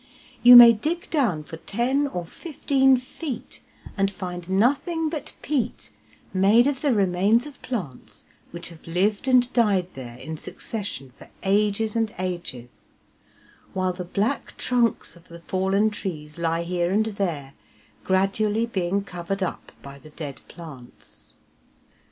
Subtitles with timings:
[0.41, 3.61] You may dig down for ten or fifteen feet,
[3.95, 5.91] and find nothing but peat
[6.33, 11.29] made of the remains of plants which have lived and died there in succession for
[11.43, 12.87] ages and ages,
[13.73, 17.53] while the black trunks of the fallen trees lie here and there,
[18.03, 21.35] gradually being covered up by the dead plants.